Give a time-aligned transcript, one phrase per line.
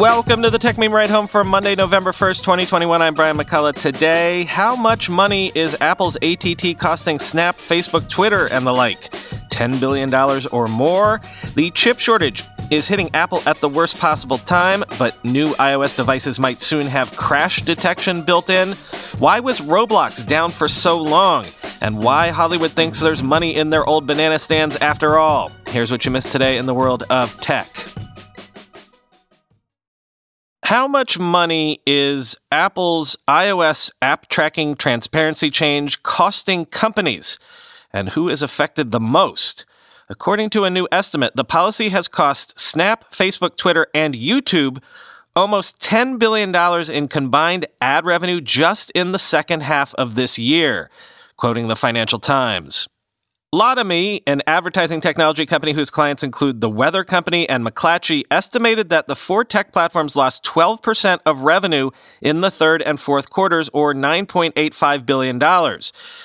[0.00, 3.02] Welcome to the Techmeme Ride Home for Monday, November 1st, 2021.
[3.02, 3.78] I'm Brian McCullough.
[3.78, 9.10] Today, how much money is Apple's ATT costing Snap, Facebook, Twitter, and the like?
[9.50, 10.10] $10 billion
[10.52, 11.20] or more?
[11.54, 16.40] The chip shortage is hitting Apple at the worst possible time, but new iOS devices
[16.40, 18.70] might soon have crash detection built in.
[19.18, 21.44] Why was Roblox down for so long?
[21.82, 25.52] And why Hollywood thinks there's money in their old banana stands after all.
[25.66, 27.68] Here's what you missed today in the world of tech.
[30.70, 37.40] How much money is Apple's iOS app tracking transparency change costing companies?
[37.92, 39.66] And who is affected the most?
[40.08, 44.80] According to a new estimate, the policy has cost Snap, Facebook, Twitter, and YouTube
[45.34, 46.54] almost $10 billion
[46.88, 50.88] in combined ad revenue just in the second half of this year,
[51.36, 52.86] quoting the Financial Times.
[53.52, 59.08] Lotame, an advertising technology company whose clients include the Weather Company and McClatchy, estimated that
[59.08, 61.90] the four tech platforms lost 12% of revenue
[62.22, 65.80] in the third and fourth quarters, or $9.85 billion.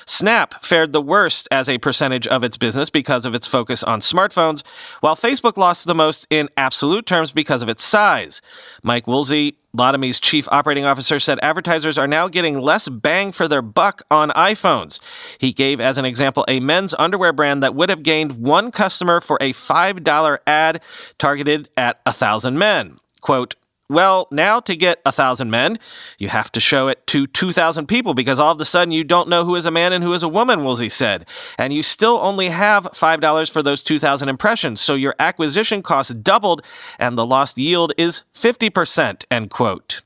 [0.06, 3.98] Snap fared the worst as a percentage of its business because of its focus on
[3.98, 4.62] smartphones,
[5.00, 8.40] while Facebook lost the most in absolute terms because of its size.
[8.84, 13.62] Mike Woosley, Lotame's chief operating officer said advertisers are now getting less bang for their
[13.62, 15.00] buck on iPhones.
[15.38, 19.20] He gave as an example a men's underwear brand that would have gained one customer
[19.20, 20.80] for a $5 ad
[21.18, 22.98] targeted at a thousand men.
[23.20, 23.54] Quote,
[23.88, 25.78] well, now to get a thousand men,
[26.18, 29.28] you have to show it to 2,000 people because all of a sudden you don't
[29.28, 31.26] know who is a man and who is a woman, Woosley said.
[31.58, 34.80] And you still only have $5 for those 2,000 impressions.
[34.80, 36.62] So your acquisition cost doubled
[36.98, 40.02] and the lost yield is 50%, end quote.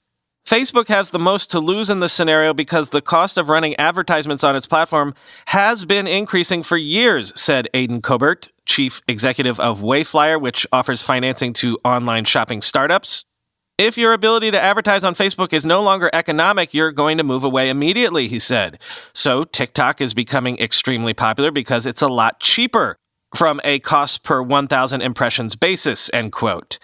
[0.46, 4.42] Facebook has the most to lose in this scenario because the cost of running advertisements
[4.42, 5.14] on its platform
[5.46, 11.52] has been increasing for years, said Aidan Corbett, chief executive of Wayflyer, which offers financing
[11.52, 13.24] to online shopping startups.
[13.80, 17.44] If your ability to advertise on Facebook is no longer economic, you're going to move
[17.44, 18.78] away immediately, he said.
[19.14, 22.98] So TikTok is becoming extremely popular because it's a lot cheaper
[23.34, 26.78] from a cost per 1,000 impressions basis, end quote.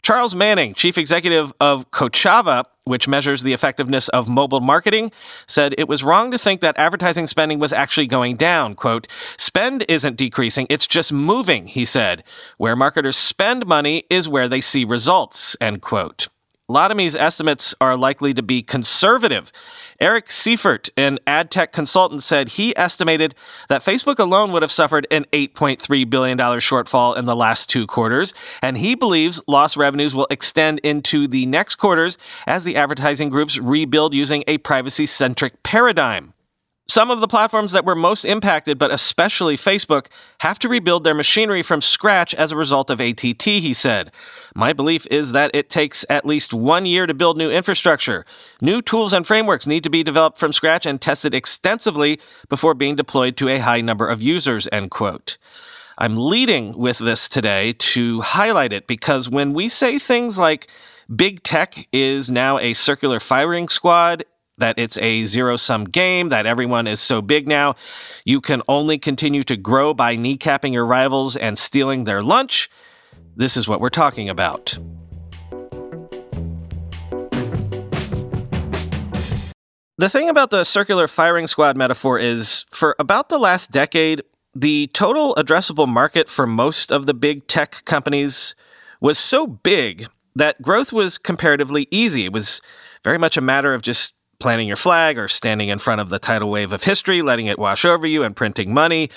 [0.00, 5.12] Charles Manning, chief executive of Kochava, which measures the effectiveness of mobile marketing,
[5.46, 8.74] said it was wrong to think that advertising spending was actually going down.
[8.74, 9.06] Quote,
[9.38, 12.24] spend isn't decreasing, it's just moving, he said.
[12.58, 16.26] Where marketers spend money is where they see results, end quote.
[16.70, 19.50] Lotame's estimates are likely to be conservative.
[20.00, 23.34] Eric Seufert, an ad tech consultant, said he estimated
[23.68, 28.32] that Facebook alone would have suffered an $8.3 billion shortfall in the last two quarters,
[28.62, 32.16] and he believes lost revenues will extend into the next quarters
[32.46, 36.34] as the advertising groups rebuild using a privacy centric paradigm.
[36.90, 40.06] Some of the platforms that were most impacted, but especially Facebook,
[40.40, 44.10] have to rebuild their machinery from scratch as a result of ATT, he said.
[44.56, 48.26] My belief is that it takes at least one year to build new infrastructure.
[48.60, 52.18] New tools and frameworks need to be developed from scratch and tested extensively
[52.48, 55.38] before being deployed to a high number of users, end quote.
[55.96, 60.66] I'm leading with this today to highlight it because when we say things like
[61.14, 64.24] big tech is now a circular firing squad,
[64.60, 67.74] that it's a zero sum game, that everyone is so big now.
[68.24, 72.70] You can only continue to grow by kneecapping your rivals and stealing their lunch.
[73.36, 74.78] This is what we're talking about.
[79.98, 84.22] The thing about the circular firing squad metaphor is for about the last decade,
[84.54, 88.54] the total addressable market for most of the big tech companies
[89.00, 92.24] was so big that growth was comparatively easy.
[92.24, 92.62] It was
[93.04, 96.18] very much a matter of just planting your flag or standing in front of the
[96.18, 99.10] tidal wave of history, letting it wash over you and printing money.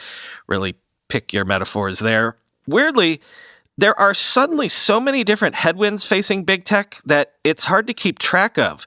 [0.47, 0.75] Really
[1.07, 2.35] pick your metaphors there.
[2.67, 3.21] Weirdly,
[3.77, 8.19] there are suddenly so many different headwinds facing big tech that it's hard to keep
[8.19, 8.85] track of.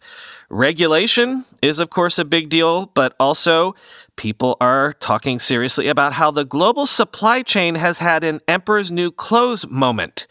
[0.48, 3.74] Regulation is, of course, a big deal, but also
[4.14, 9.10] people are talking seriously about how the global supply chain has had an emperor's new
[9.10, 10.28] clothes moment.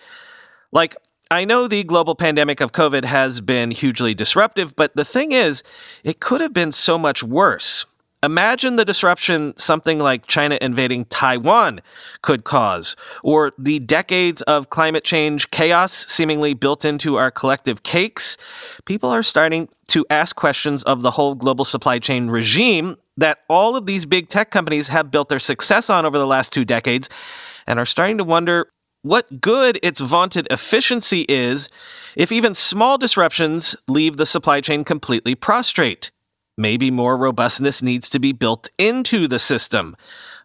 [0.72, 0.96] Like,
[1.32, 5.64] I know the global pandemic of COVID has been hugely disruptive, but the thing is,
[6.04, 7.88] it could have been so much worse.
[8.22, 11.82] Imagine the disruption something like China invading Taiwan
[12.22, 18.38] could cause, or the decades of climate change chaos seemingly built into our collective cakes.
[18.86, 23.76] People are starting to ask questions of the whole global supply chain regime that all
[23.76, 27.10] of these big tech companies have built their success on over the last two decades,
[27.68, 28.68] and are starting to wonder
[29.06, 31.70] what good its vaunted efficiency is
[32.16, 36.10] if even small disruptions leave the supply chain completely prostrate.
[36.58, 39.96] Maybe more robustness needs to be built into the system.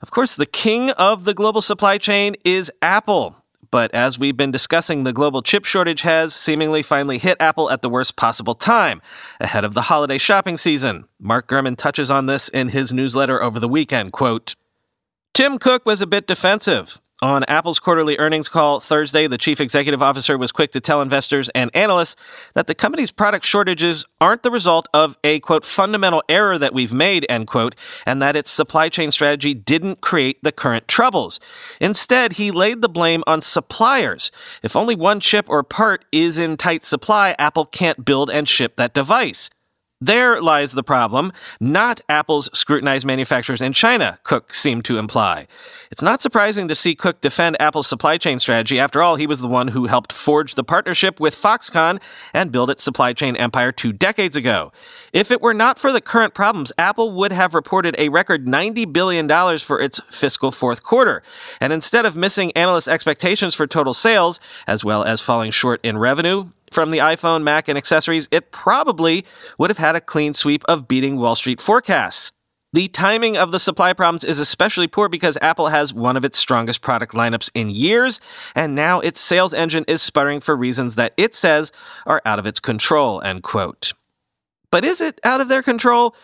[0.03, 3.37] Of course, the king of the global supply chain is Apple.
[3.71, 7.81] but as we've been discussing, the global chip shortage has seemingly finally hit Apple at
[7.81, 9.01] the worst possible time,
[9.39, 11.07] ahead of the holiday shopping season.
[11.19, 14.13] Mark Gurman touches on this in his newsletter over the weekend.
[14.13, 14.55] Quote,
[15.33, 17.01] Tim Cook was a bit defensive.
[17.23, 21.51] On Apple's quarterly earnings call Thursday, the chief executive officer was quick to tell investors
[21.51, 22.17] and analysts
[22.55, 26.95] that the company's product shortages aren't the result of a quote fundamental error that we've
[26.95, 27.75] made end quote
[28.07, 31.41] and that its supply chain strategy didn't create the current troubles.
[31.79, 34.33] Instead, he laid the blame on suppliers.
[34.63, 38.77] If only one chip or part is in tight supply, Apple can't build and ship
[38.77, 39.51] that device.
[40.03, 41.31] There lies the problem,
[41.61, 45.47] not Apple's scrutinized manufacturers in China, Cook seemed to imply.
[45.91, 48.81] It's not surprising to see Cook defend Apple's supply chain strategy.
[48.81, 52.01] After all, he was the one who helped forge the partnership with Foxconn
[52.33, 54.73] and build its supply chain empire two decades ago.
[55.13, 58.91] If it were not for the current problems, Apple would have reported a record $90
[58.95, 61.23] billion for its fiscal fourth quarter.
[61.61, 65.99] And instead of missing analyst expectations for total sales, as well as falling short in
[65.99, 69.25] revenue, from the iPhone, Mac, and accessories, it probably
[69.59, 72.33] would have had a clean sweep of beating Wall Street forecasts.
[72.73, 76.39] The timing of the supply problems is especially poor because Apple has one of its
[76.39, 78.21] strongest product lineups in years,
[78.55, 81.73] and now its sales engine is sputtering for reasons that it says
[82.07, 83.93] are out of its control, end quote.
[84.71, 86.15] But is it out of their control?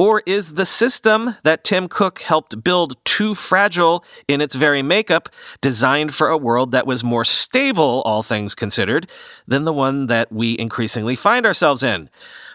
[0.00, 5.28] Or is the system that Tim Cook helped build too fragile in its very makeup,
[5.60, 9.06] designed for a world that was more stable, all things considered,
[9.46, 12.08] than the one that we increasingly find ourselves in?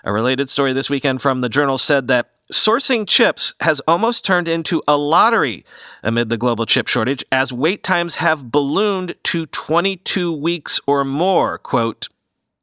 [0.03, 4.47] A related story this weekend from the journal said that sourcing chips has almost turned
[4.47, 5.63] into a lottery
[6.01, 11.59] amid the global chip shortage as wait times have ballooned to 22 weeks or more.
[11.59, 12.07] Quote,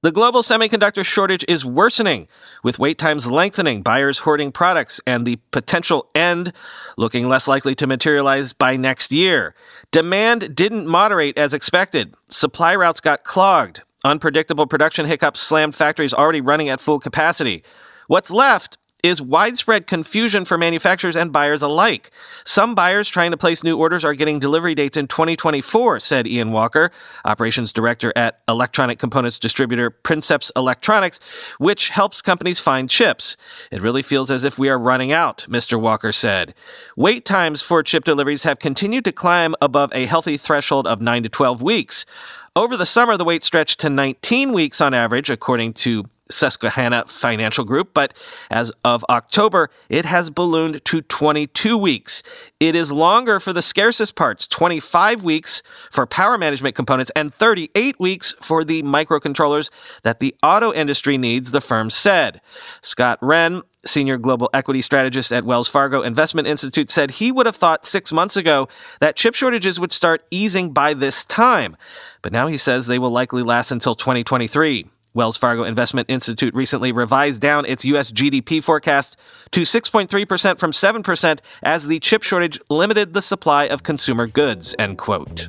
[0.02, 2.26] the global semiconductor shortage is worsening,
[2.64, 6.52] with wait times lengthening, buyers hoarding products, and the potential end
[6.96, 9.54] looking less likely to materialize by next year.
[9.92, 12.16] Demand didn't moderate as expected.
[12.28, 13.82] Supply routes got clogged.
[14.04, 17.62] Unpredictable production hiccups slammed factories already running at full capacity.
[18.08, 22.10] What's left is widespread confusion for manufacturers and buyers alike.
[22.44, 26.52] Some buyers trying to place new orders are getting delivery dates in 2024, said Ian
[26.52, 26.92] Walker,
[27.24, 31.18] operations director at electronic components distributor Princeps Electronics,
[31.58, 33.36] which helps companies find chips.
[33.70, 35.80] It really feels as if we are running out, Mr.
[35.80, 36.54] Walker said.
[36.96, 41.24] Wait times for chip deliveries have continued to climb above a healthy threshold of 9
[41.24, 42.06] to 12 weeks.
[42.54, 47.64] Over the summer, the wait stretched to 19 weeks on average, according to Susquehanna Financial
[47.64, 48.14] Group, but
[48.50, 52.22] as of October, it has ballooned to 22 weeks.
[52.60, 57.98] It is longer for the scarcest parts, 25 weeks for power management components and 38
[57.98, 59.70] weeks for the microcontrollers
[60.02, 62.40] that the auto industry needs, the firm said.
[62.80, 67.56] Scott Wren, senior global equity strategist at Wells Fargo Investment Institute, said he would have
[67.56, 68.68] thought six months ago
[69.00, 71.76] that chip shortages would start easing by this time.
[72.22, 74.86] But now he says they will likely last until 2023.
[75.14, 78.10] Wells Fargo Investment Institute recently revised down its U.S.
[78.10, 79.16] GDP forecast
[79.50, 84.98] to 6.3% from 7% as the chip shortage limited the supply of consumer goods, end
[84.98, 85.48] quote.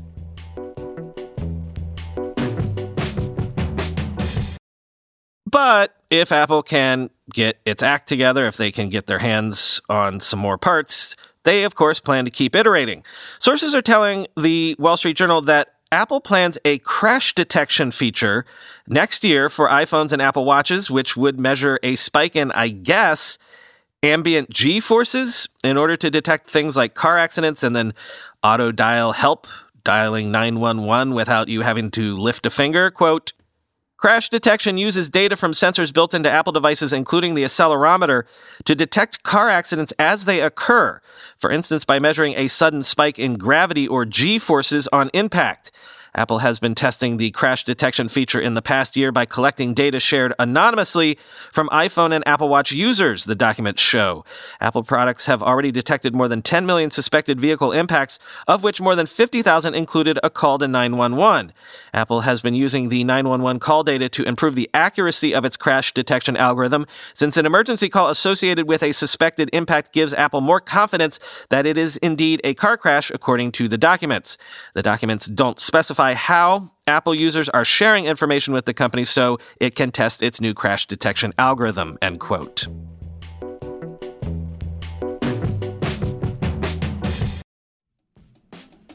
[5.46, 10.20] But if Apple can get its act together, if they can get their hands on
[10.20, 13.04] some more parts, they, of course, plan to keep iterating.
[13.40, 18.46] Sources are telling the Wall Street Journal that Apple plans a crash detection feature
[18.88, 23.38] next year for iPhones and Apple Watches, which would measure a spike in, I guess,
[24.02, 27.94] ambient G forces in order to detect things like car accidents and then
[28.44, 29.48] auto dial help,
[29.84, 32.92] dialing 911 without you having to lift a finger.
[32.92, 33.34] Quote,
[34.04, 38.24] Crash detection uses data from sensors built into Apple devices, including the accelerometer,
[38.66, 41.00] to detect car accidents as they occur.
[41.38, 45.72] For instance, by measuring a sudden spike in gravity or G forces on impact.
[46.16, 50.00] Apple has been testing the crash detection feature in the past year by collecting data
[50.00, 51.18] shared anonymously
[51.52, 54.24] from iPhone and Apple Watch users, the documents show.
[54.62, 58.96] Apple products have already detected more than 10 million suspected vehicle impacts, of which more
[58.96, 61.52] than 50,000 included a call to 911.
[61.96, 65.94] Apple has been using the 911 call data to improve the accuracy of its crash
[65.94, 71.20] detection algorithm, since an emergency call associated with a suspected impact gives Apple more confidence
[71.50, 74.38] that it is indeed a car crash, according to the documents.
[74.76, 79.76] The documents don't specify how Apple users are sharing information with the company so it
[79.76, 82.68] can test its new crash detection algorithm, end quote.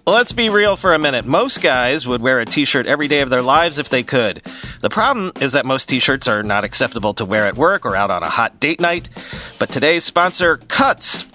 [0.08, 1.26] Let's be real for a minute.
[1.26, 4.42] Most guys would wear a t shirt every day of their lives if they could.
[4.80, 7.94] The problem is that most t shirts are not acceptable to wear at work or
[7.94, 9.10] out on a hot date night.
[9.58, 11.26] But today's sponsor, Cuts,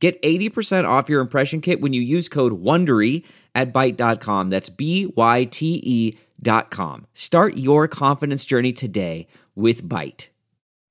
[0.00, 3.24] Get 80% off your impression kit when you use code WONDERY
[3.54, 4.50] at Byte.com.
[4.50, 7.06] That's B-Y-T-E dot com.
[7.14, 10.28] Start your confidence journey today with Byte.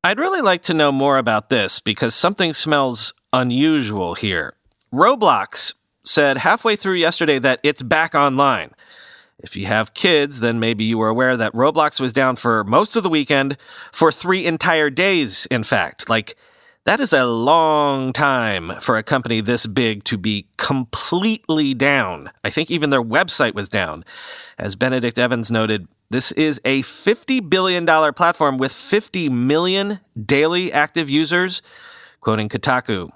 [0.03, 4.53] I'd really like to know more about this because something smells unusual here.
[4.93, 8.71] Roblox said halfway through yesterday that it's back online.
[9.39, 12.95] If you have kids, then maybe you were aware that Roblox was down for most
[12.95, 13.57] of the weekend,
[13.91, 16.09] for three entire days, in fact.
[16.09, 16.35] Like,
[16.85, 22.31] that is a long time for a company this big to be completely down.
[22.43, 24.05] I think even their website was down.
[24.59, 31.09] As Benedict Evans noted, this is a $50 billion platform with 50 million daily active
[31.09, 31.63] users,
[32.21, 33.09] quoting Kotaku.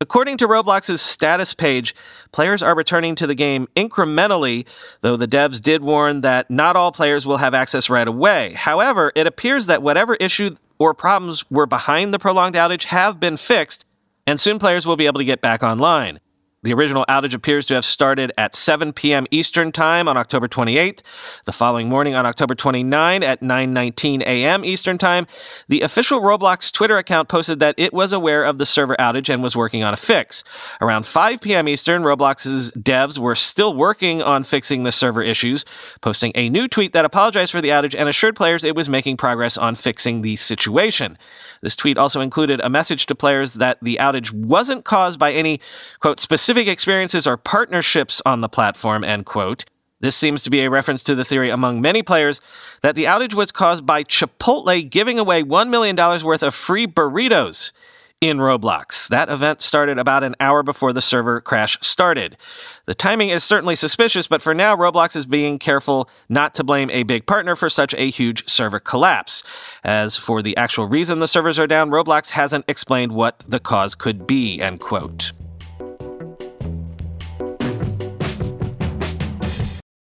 [0.00, 1.94] According to Roblox's status page,
[2.30, 4.66] players are returning to the game incrementally,
[5.00, 8.52] though the devs did warn that not all players will have access right away.
[8.52, 13.36] However, it appears that whatever issue or problems were behind the prolonged outage have been
[13.36, 13.84] fixed,
[14.26, 16.20] and soon players will be able to get back online.
[16.62, 19.26] The original outage appears to have started at 7 p.m.
[19.30, 21.00] Eastern Time on October 28th.
[21.44, 24.64] The following morning on October 29 at 9:19 a.m.
[24.64, 25.26] Eastern Time,
[25.68, 29.42] the official Roblox Twitter account posted that it was aware of the server outage and
[29.42, 30.42] was working on a fix.
[30.80, 31.68] Around 5 p.m.
[31.68, 35.66] Eastern, Roblox's devs were still working on fixing the server issues,
[36.00, 39.18] posting a new tweet that apologized for the outage and assured players it was making
[39.18, 41.18] progress on fixing the situation.
[41.60, 45.60] This tweet also included a message to players that the outage wasn't caused by any
[46.00, 49.64] quote specific specific experiences are partnerships on the platform, end quote.
[49.98, 52.40] This seems to be a reference to the theory among many players
[52.82, 57.72] that the outage was caused by Chipotle giving away $1 million worth of free burritos
[58.20, 59.08] in Roblox.
[59.08, 62.36] That event started about an hour before the server crash started.
[62.84, 66.90] The timing is certainly suspicious, but for now, Roblox is being careful not to blame
[66.90, 69.42] a big partner for such a huge server collapse.
[69.82, 73.96] As for the actual reason the servers are down, Roblox hasn't explained what the cause
[73.96, 75.32] could be, end quote.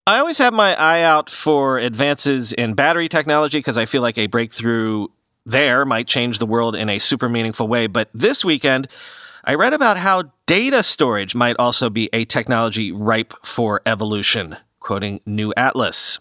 [0.04, 4.18] I always have my eye out for advances in battery technology because I feel like
[4.18, 5.06] a breakthrough
[5.46, 7.86] there might change the world in a super meaningful way.
[7.86, 8.88] But this weekend,
[9.44, 15.20] I read about how data storage might also be a technology ripe for evolution, quoting
[15.24, 16.18] New Atlas.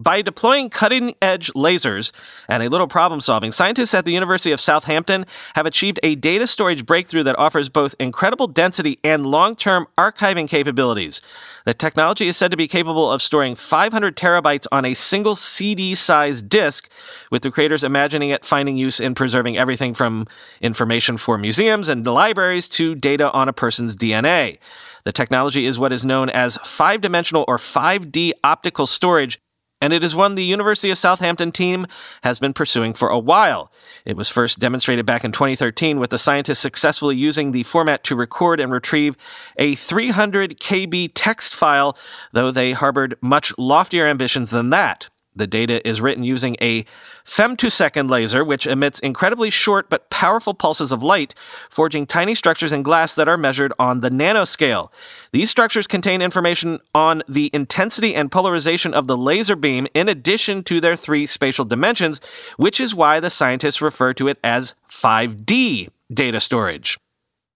[0.00, 2.10] By deploying cutting edge lasers
[2.48, 5.26] and a little problem solving, scientists at the University of Southampton
[5.56, 10.48] have achieved a data storage breakthrough that offers both incredible density and long term archiving
[10.48, 11.20] capabilities.
[11.66, 15.94] The technology is said to be capable of storing 500 terabytes on a single CD
[15.94, 16.88] sized disk,
[17.30, 20.26] with the creators imagining it finding use in preserving everything from
[20.62, 24.56] information for museums and libraries to data on a person's DNA.
[25.04, 29.38] The technology is what is known as five dimensional or 5D optical storage
[29.80, 31.86] and it is one the University of Southampton team
[32.22, 33.72] has been pursuing for a while.
[34.04, 38.16] It was first demonstrated back in 2013 with the scientists successfully using the format to
[38.16, 39.16] record and retrieve
[39.56, 41.96] a 300 KB text file,
[42.32, 45.08] though they harbored much loftier ambitions than that.
[45.34, 46.84] The data is written using a
[47.24, 51.34] femtosecond laser, which emits incredibly short but powerful pulses of light,
[51.68, 54.90] forging tiny structures in glass that are measured on the nanoscale.
[55.32, 60.64] These structures contain information on the intensity and polarization of the laser beam in addition
[60.64, 62.20] to their three spatial dimensions,
[62.56, 66.98] which is why the scientists refer to it as 5D data storage.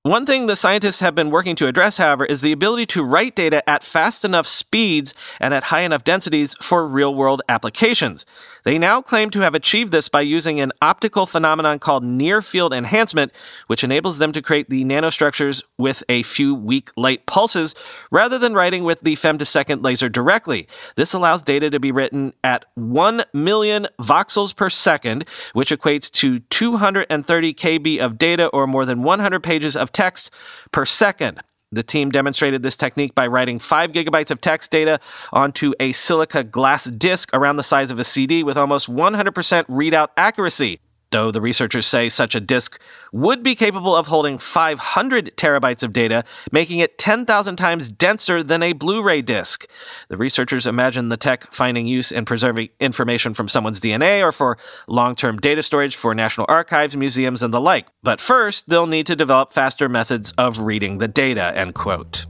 [0.06, 3.34] One thing the scientists have been working to address, however, is the ability to write
[3.34, 8.26] data at fast enough speeds and at high enough densities for real world applications.
[8.64, 12.72] They now claim to have achieved this by using an optical phenomenon called near field
[12.72, 13.30] enhancement,
[13.66, 17.74] which enables them to create the nanostructures with a few weak light pulses
[18.10, 20.66] rather than writing with the femtosecond laser directly.
[20.96, 26.38] This allows data to be written at 1 million voxels per second, which equates to
[26.38, 30.30] 230 KB of data or more than 100 pages of text
[30.72, 31.42] per second.
[31.74, 35.00] The team demonstrated this technique by writing 5 gigabytes of text data
[35.32, 39.32] onto a silica glass disc around the size of a CD with almost 100%
[39.66, 40.80] readout accuracy
[41.14, 42.80] though the researchers say such a disk
[43.12, 48.64] would be capable of holding 500 terabytes of data, making it 10,000 times denser than
[48.64, 49.68] a Blu ray disk.
[50.08, 54.58] The researchers imagine the tech finding use in preserving information from someone's DNA or for
[54.88, 57.86] long term data storage for national archives, museums, and the like.
[58.02, 62.26] But first, they'll need to develop faster methods of reading the data, end quote.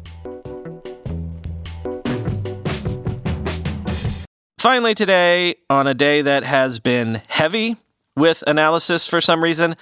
[4.58, 7.76] Finally, today, on a day that has been heavy
[8.16, 9.76] with analysis for some reason.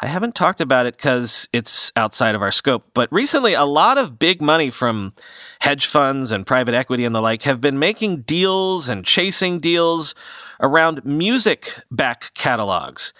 [0.00, 3.96] I haven't talked about it because it's outside of our scope, but recently a lot
[3.96, 5.14] of big money from
[5.60, 10.14] hedge funds and private equity and the like have been making deals and chasing deals
[10.60, 13.12] around music back catalogs.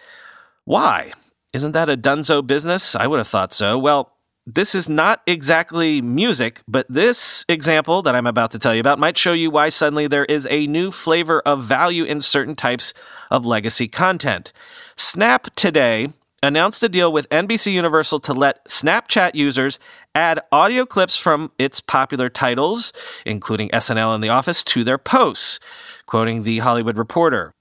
[0.65, 1.13] Why?
[1.53, 2.97] Isn't that a dunzo business?
[2.97, 3.79] I would have thought so.
[3.79, 4.14] Well,
[4.47, 8.99] this is not exactly music, but this example that I'm about to tell you about
[8.99, 12.93] might show you why suddenly there is a new flavor of value in certain types
[13.31, 14.53] of legacy content.
[14.97, 19.79] Snap today announced a deal with NBC Universal to let Snapchat users
[20.15, 22.93] add audio clips from its popular titles,
[23.25, 25.59] including SNL and The Office, to their posts.
[26.05, 27.55] Quoting The Hollywood Reporter.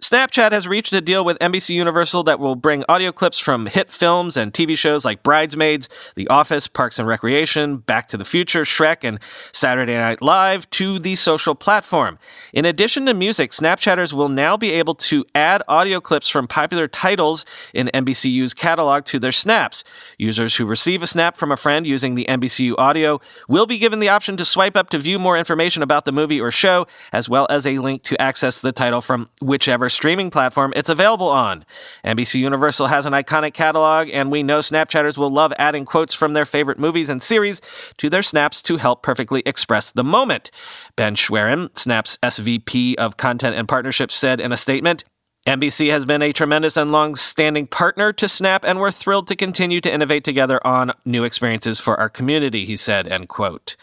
[0.00, 3.90] Snapchat has reached a deal with NBC Universal that will bring audio clips from hit
[3.90, 8.62] films and TV shows like Bridesmaids, The Office, Parks and Recreation, Back to the Future,
[8.62, 9.20] Shrek, and
[9.52, 12.18] Saturday Night Live to the social platform.
[12.54, 16.88] In addition to music, Snapchatters will now be able to add audio clips from popular
[16.88, 19.84] titles in NBCU's catalog to their snaps.
[20.16, 24.00] Users who receive a snap from a friend using the NBCU audio will be given
[24.00, 27.28] the option to swipe up to view more information about the movie or show, as
[27.28, 31.64] well as a link to access the title from whichever streaming platform it's available on.
[32.04, 36.32] NBC Universal has an iconic catalog, and we know Snapchatters will love adding quotes from
[36.32, 37.60] their favorite movies and series
[37.98, 40.50] to their snaps to help perfectly express the moment.
[40.96, 45.04] Ben Schwerin, Snap's SVP of Content and Partnerships, said in a statement,
[45.46, 49.36] NBC has been a tremendous and long standing partner to Snap, and we're thrilled to
[49.36, 53.74] continue to innovate together on new experiences for our community, he said, end quote.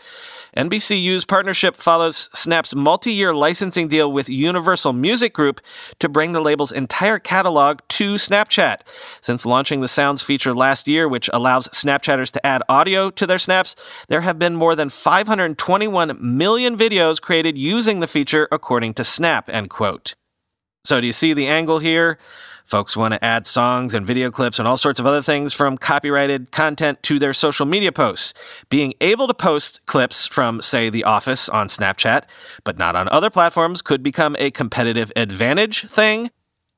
[0.58, 5.62] NBCU's partnership follows Snap's multi year licensing deal with Universal Music Group
[6.00, 8.78] to bring the label's entire catalog to Snapchat.
[9.22, 13.38] Since launching the Sounds feature last year, which allows Snapchatters to add audio to their
[13.38, 13.76] snaps,
[14.08, 19.50] there have been more than 521 million videos created using the feature, according to Snap,
[19.50, 20.16] end quote.
[20.84, 22.18] So, do you see the angle here?
[22.68, 25.78] Folks want to add songs and video clips and all sorts of other things from
[25.78, 28.34] copyrighted content to their social media posts.
[28.70, 32.24] Being able to post clips from, say, The Office on Snapchat,
[32.66, 36.30] but not on other platforms, could become a competitive advantage thing.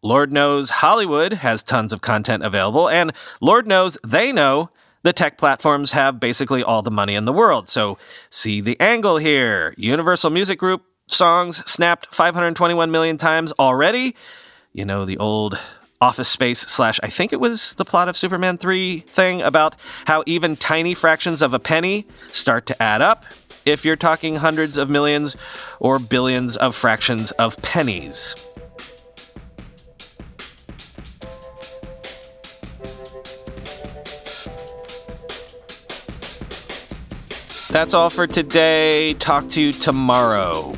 [0.04, 4.70] Lord knows Hollywood has tons of content available, and Lord knows they know
[5.02, 7.68] the tech platforms have basically all the money in the world.
[7.68, 7.98] So,
[8.30, 9.74] see the angle here.
[9.76, 14.16] Universal Music Group songs snapped 521 million times already.
[14.72, 15.58] You know, the old
[16.02, 20.24] Office Space slash, I think it was the plot of Superman 3 thing about how
[20.26, 23.26] even tiny fractions of a penny start to add up
[23.66, 25.36] if you're talking hundreds of millions
[25.78, 28.34] or billions of fractions of pennies.
[37.72, 39.16] That's all for today.
[39.16, 40.76] Talk to you tomorrow.